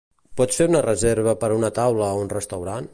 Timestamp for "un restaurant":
2.25-2.89